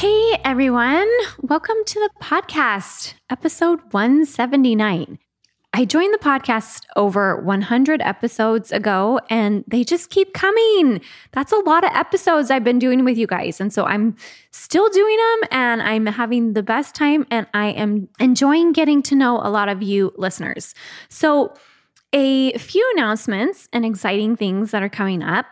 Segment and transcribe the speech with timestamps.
[0.00, 1.10] Hey everyone,
[1.42, 5.18] welcome to the podcast, episode 179.
[5.74, 11.02] I joined the podcast over 100 episodes ago and they just keep coming.
[11.32, 13.60] That's a lot of episodes I've been doing with you guys.
[13.60, 14.16] And so I'm
[14.52, 19.14] still doing them and I'm having the best time and I am enjoying getting to
[19.14, 20.74] know a lot of you listeners.
[21.10, 21.52] So,
[22.14, 25.44] a few announcements and exciting things that are coming up.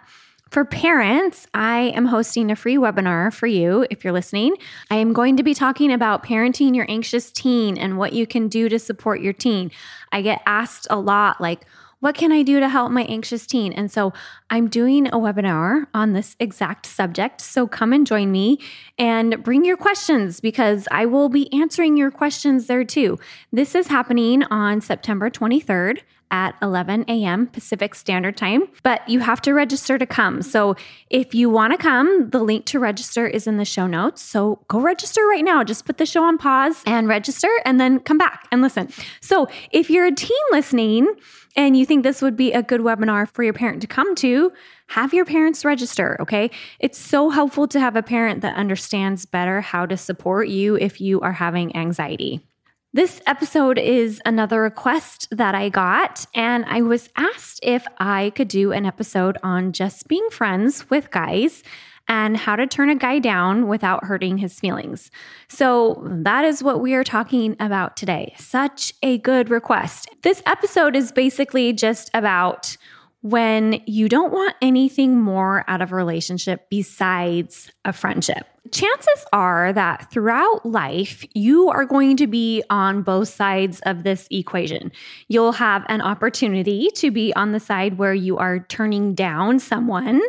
[0.50, 4.56] For parents, I am hosting a free webinar for you if you're listening.
[4.90, 8.48] I am going to be talking about parenting your anxious teen and what you can
[8.48, 9.70] do to support your teen.
[10.10, 11.66] I get asked a lot, like,
[12.00, 13.72] what can I do to help my anxious teen?
[13.72, 14.12] And so
[14.50, 17.40] I'm doing a webinar on this exact subject.
[17.40, 18.58] So come and join me
[18.98, 23.18] and bring your questions because I will be answering your questions there too.
[23.52, 27.46] This is happening on September 23rd at 11 a.m.
[27.46, 30.42] Pacific Standard Time, but you have to register to come.
[30.42, 30.76] So
[31.10, 34.22] if you want to come, the link to register is in the show notes.
[34.22, 35.64] So go register right now.
[35.64, 38.90] Just put the show on pause and register and then come back and listen.
[39.20, 41.14] So if you're a teen listening
[41.58, 44.52] and you think this would be a good webinar for your parent to come to,
[44.86, 46.52] have your parents register, okay?
[46.78, 51.00] It's so helpful to have a parent that understands better how to support you if
[51.00, 52.46] you are having anxiety.
[52.92, 58.48] This episode is another request that I got, and I was asked if I could
[58.48, 61.64] do an episode on just being friends with guys
[62.08, 65.10] and how to turn a guy down without hurting his feelings.
[65.48, 68.34] So, that is what we are talking about today.
[68.38, 70.08] Such a good request.
[70.22, 72.76] This episode is basically just about
[73.22, 78.46] when you don't want anything more out of a relationship besides a friendship.
[78.70, 84.28] Chances are that throughout life, you are going to be on both sides of this
[84.30, 84.92] equation.
[85.28, 90.20] You'll have an opportunity to be on the side where you are turning down someone,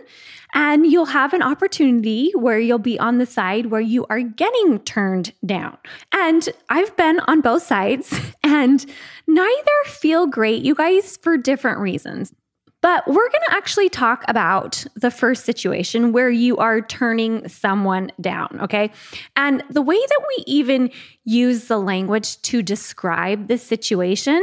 [0.54, 4.80] and you'll have an opportunity where you'll be on the side where you are getting
[4.80, 5.78] turned down.
[6.14, 8.86] And I've been on both sides, and
[9.28, 12.34] neither feel great, you guys, for different reasons.
[12.82, 18.12] But we're going to actually talk about the first situation where you are turning someone
[18.22, 18.92] down, okay?
[19.36, 20.90] And the way that we even
[21.26, 24.42] use the language to describe this situation,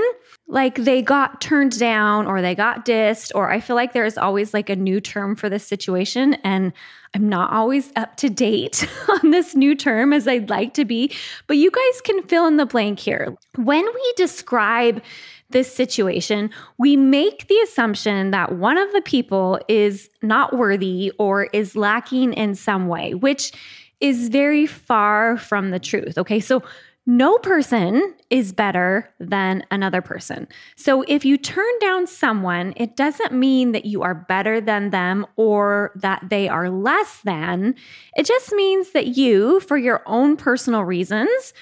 [0.49, 4.55] like they got turned down or they got dissed, or I feel like there's always
[4.55, 6.35] like a new term for this situation.
[6.45, 6.73] And
[7.15, 11.13] I'm not always up to date on this new term as I'd like to be,
[11.47, 13.37] but you guys can fill in the blank here.
[13.57, 15.03] When we describe
[15.51, 21.45] this situation, we make the assumption that one of the people is not worthy or
[21.53, 23.53] is lacking in some way, which
[24.01, 26.19] is very far from the truth.
[26.19, 26.41] Okay.
[26.41, 26.63] So,
[27.07, 30.49] no person is better than another person.
[30.75, 35.25] So if you turn down someone, it doesn't mean that you are better than them
[35.37, 37.77] or that they are less than.
[38.17, 41.53] It just means that you, for your own personal reasons,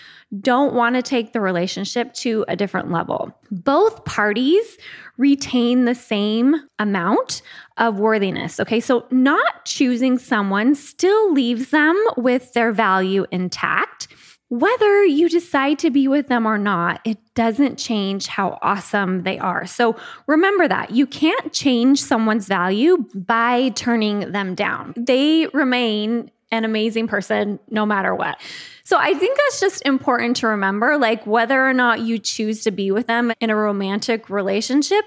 [0.41, 3.39] don't want to take the relationship to a different level.
[3.51, 4.79] Both parties
[5.19, 7.43] retain the same amount
[7.77, 8.59] of worthiness.
[8.59, 14.09] Okay, so not choosing someone still leaves them with their value intact.
[14.49, 19.39] Whether you decide to be with them or not, it doesn't change how awesome they
[19.39, 19.67] are.
[19.67, 19.97] So
[20.27, 24.95] remember that you can't change someone's value by turning them down.
[24.97, 28.41] They remain an amazing person no matter what.
[28.85, 32.71] So I think that's just important to remember like whether or not you choose to
[32.71, 35.05] be with them in a romantic relationship,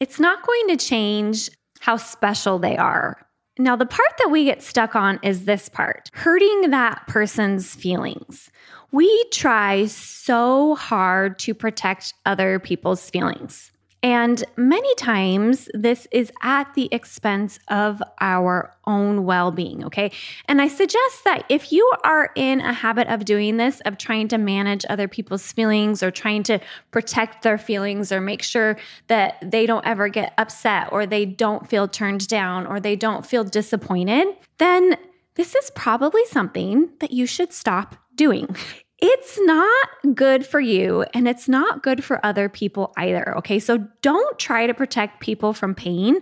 [0.00, 1.50] it's not going to change
[1.80, 3.18] how special they are.
[3.60, 8.50] Now, the part that we get stuck on is this part hurting that person's feelings.
[8.90, 13.72] We try so hard to protect other people's feelings.
[14.00, 19.84] And many times, this is at the expense of our own well being.
[19.84, 20.12] Okay.
[20.46, 24.28] And I suggest that if you are in a habit of doing this, of trying
[24.28, 26.60] to manage other people's feelings or trying to
[26.92, 28.76] protect their feelings or make sure
[29.08, 33.26] that they don't ever get upset or they don't feel turned down or they don't
[33.26, 34.96] feel disappointed, then
[35.38, 38.54] this is probably something that you should stop doing
[39.00, 43.36] it's not good for you and it's not good for other people either.
[43.38, 43.60] Okay.
[43.60, 46.16] So don't try to protect people from pain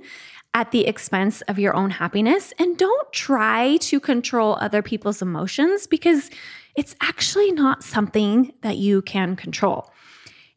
[0.53, 2.53] at the expense of your own happiness.
[2.59, 6.31] And don't try to control other people's emotions because
[6.77, 9.91] it's actually not something that you can control.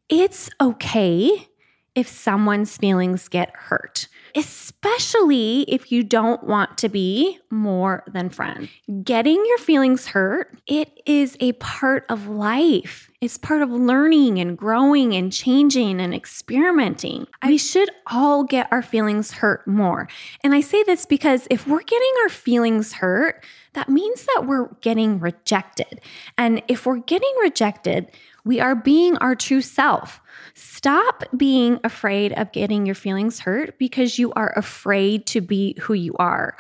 [0.10, 1.49] It's okay
[1.96, 8.70] if someone's feelings get hurt especially if you don't want to be more than friends.
[9.04, 13.09] Getting your feelings hurt, it is a part of life.
[13.22, 17.28] It's part of learning and growing and changing and experimenting.
[17.46, 20.08] We should all get our feelings hurt more.
[20.42, 23.44] And I say this because if we're getting our feelings hurt,
[23.74, 26.00] that means that we're getting rejected.
[26.38, 28.10] And if we're getting rejected,
[28.46, 30.22] we are being our true self.
[30.54, 35.94] Stop being afraid of getting your feelings hurt because you are afraid to be who
[35.94, 36.56] you are.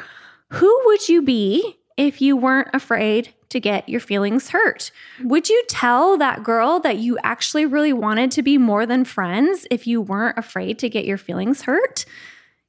[0.49, 4.91] Who would you be if you weren't afraid to get your feelings hurt?
[5.23, 9.65] Would you tell that girl that you actually really wanted to be more than friends
[9.71, 12.05] if you weren't afraid to get your feelings hurt?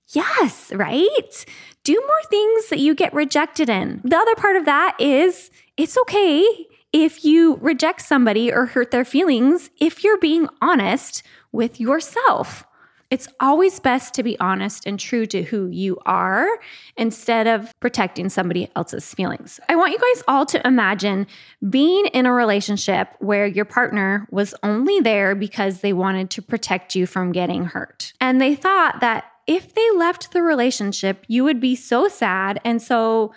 [0.08, 1.44] Yes, right?
[1.84, 4.00] Do more things that you get rejected in.
[4.04, 6.44] The other part of that is it's okay
[6.92, 11.22] if you reject somebody or hurt their feelings if you're being honest
[11.52, 12.64] with yourself.
[13.10, 16.46] It's always best to be honest and true to who you are
[16.96, 19.58] instead of protecting somebody else's feelings.
[19.68, 21.26] I want you guys all to imagine
[21.68, 26.94] being in a relationship where your partner was only there because they wanted to protect
[26.94, 28.12] you from getting hurt.
[28.20, 32.60] And they thought that if they left the relationship, you would be so sad.
[32.64, 33.34] And so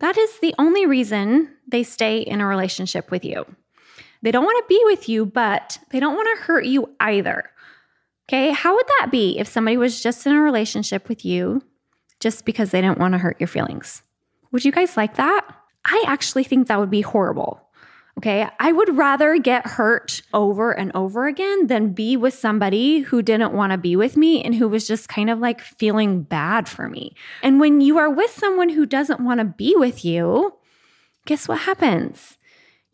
[0.00, 3.44] that is the only reason they stay in a relationship with you.
[4.22, 7.50] They don't want to be with you, but they don't want to hurt you either.
[8.30, 11.64] Okay, how would that be if somebody was just in a relationship with you
[12.20, 14.04] just because they didn't want to hurt your feelings?
[14.52, 15.44] Would you guys like that?
[15.84, 17.60] I actually think that would be horrible.
[18.18, 18.46] Okay.
[18.60, 23.52] I would rather get hurt over and over again than be with somebody who didn't
[23.52, 26.88] want to be with me and who was just kind of like feeling bad for
[26.88, 27.16] me.
[27.42, 30.54] And when you are with someone who doesn't want to be with you,
[31.26, 32.38] guess what happens?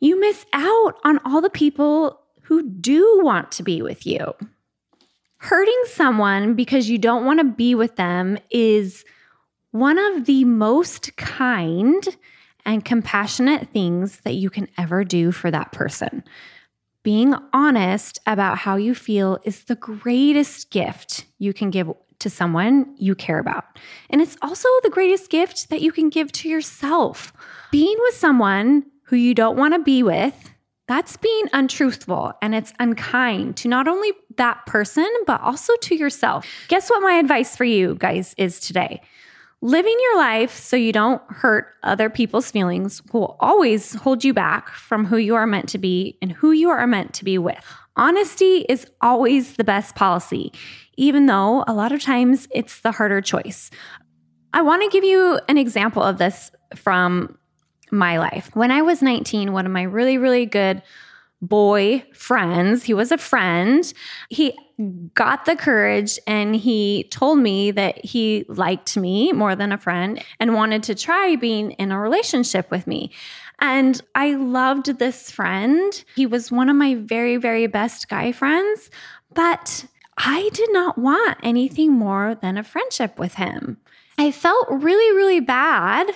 [0.01, 4.33] You miss out on all the people who do want to be with you.
[5.39, 9.05] Hurting someone because you don't want to be with them is
[9.71, 12.05] one of the most kind
[12.65, 16.25] and compassionate things that you can ever do for that person.
[17.03, 22.95] Being honest about how you feel is the greatest gift you can give to someone
[22.99, 23.65] you care about.
[24.11, 27.33] And it's also the greatest gift that you can give to yourself.
[27.71, 30.51] Being with someone who you don't want to be with,
[30.89, 36.47] that's being untruthful and it's unkind to not only that person, but also to yourself.
[36.69, 39.01] Guess what my advice for you guys is today?
[39.63, 44.69] Living your life so you don't hurt other people's feelings will always hold you back
[44.69, 47.65] from who you are meant to be and who you are meant to be with.
[47.97, 50.53] Honesty is always the best policy,
[50.97, 53.71] even though a lot of times it's the harder choice.
[54.53, 57.39] I want to give you an example of this from
[57.91, 58.51] my life.
[58.55, 60.83] When I was 19, one of my really, really good
[61.43, 62.85] boy friends.
[62.85, 63.93] He was a friend.
[64.31, 64.57] He
[65.15, 70.23] got the courage and he told me that he liked me more than a friend
[70.39, 73.11] and wanted to try being in a relationship with me.
[73.59, 76.05] And I loved this friend.
[76.15, 78.91] He was one of my very, very best guy friends,
[79.33, 79.87] but
[80.19, 83.79] I did not want anything more than a friendship with him.
[84.19, 86.11] I felt really, really bad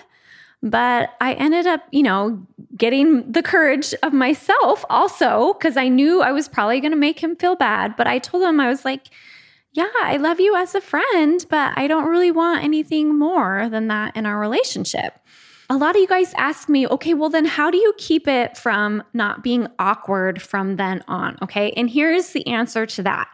[0.63, 2.47] but I ended up, you know,
[2.77, 7.23] getting the courage of myself also because I knew I was probably going to make
[7.23, 7.97] him feel bad.
[7.97, 9.09] But I told him, I was like,
[9.73, 13.89] yeah, I love you as a friend, but I don't really want anything more than
[13.89, 15.19] that in our relationship.
[15.71, 18.57] A lot of you guys ask me, okay, well, then how do you keep it
[18.57, 21.39] from not being awkward from then on?
[21.43, 21.71] Okay.
[21.73, 23.29] And here's the answer to that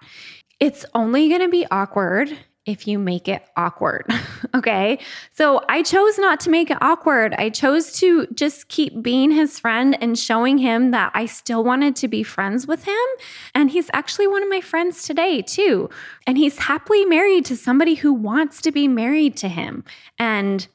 [0.60, 2.36] it's only going to be awkward
[2.66, 4.10] if you make it awkward.
[4.54, 4.98] okay.
[5.32, 7.34] So I chose not to make it awkward.
[7.38, 11.94] I chose to just keep being his friend and showing him that I still wanted
[11.96, 13.06] to be friends with him.
[13.54, 15.88] And he's actually one of my friends today, too.
[16.26, 19.84] And he's happily married to somebody who wants to be married to him.
[20.18, 20.66] And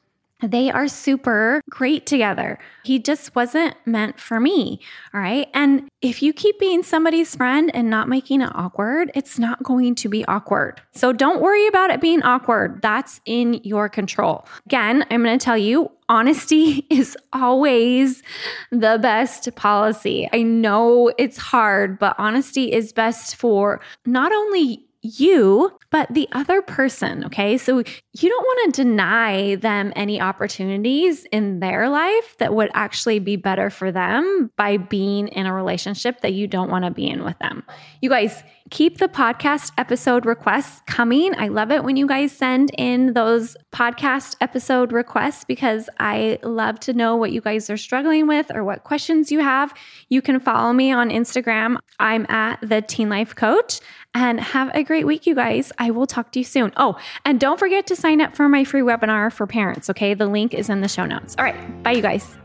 [0.42, 2.58] they are super great together.
[2.84, 4.80] He just wasn't meant for me.
[5.14, 5.48] All right.
[5.54, 9.94] And if you keep being somebody's friend and not making it awkward, it's not going
[9.96, 10.80] to be awkward.
[10.92, 12.82] So don't worry about it being awkward.
[12.82, 14.46] That's in your control.
[14.66, 18.22] Again, I'm going to tell you honesty is always
[18.70, 20.28] the best policy.
[20.32, 26.62] I know it's hard, but honesty is best for not only you, but the other
[26.62, 27.24] person.
[27.24, 27.58] Okay.
[27.58, 33.18] So you don't want to deny them any opportunities in their life that would actually
[33.18, 37.08] be better for them by being in a relationship that you don't want to be
[37.08, 37.64] in with them.
[38.00, 38.42] You guys,
[38.72, 41.34] keep the podcast episode requests coming.
[41.38, 46.80] I love it when you guys send in those podcast episode requests because I love
[46.80, 49.74] to know what you guys are struggling with or what questions you have.
[50.08, 51.76] You can follow me on Instagram.
[52.00, 53.80] I'm at the Teen Life Coach.
[54.14, 55.72] And have a great week, you guys.
[55.78, 56.72] I will talk to you soon.
[56.76, 60.12] Oh, and don't forget to sign up for my free webinar for parents, okay?
[60.12, 61.34] The link is in the show notes.
[61.38, 62.36] All right, bye, you guys.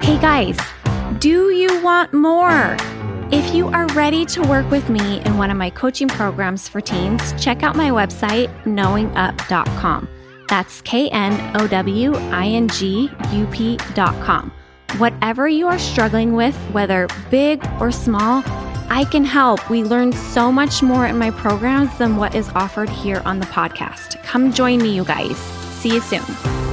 [0.00, 0.56] Hey, guys.
[1.18, 2.76] Do you want more?
[3.32, 6.80] If you are ready to work with me in one of my coaching programs for
[6.80, 10.08] teens, check out my website, knowingup.com.
[10.48, 14.52] That's K N O W I N G U P.com.
[14.98, 18.42] Whatever you are struggling with, whether big or small,
[18.88, 19.68] I can help.
[19.70, 23.46] We learn so much more in my programs than what is offered here on the
[23.46, 24.22] podcast.
[24.22, 25.36] Come join me, you guys.
[25.80, 26.65] See you soon.